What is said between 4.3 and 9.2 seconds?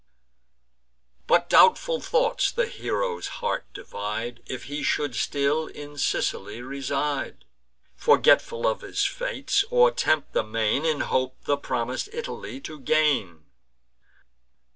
If he should still in Sicily reside, Forgetful of his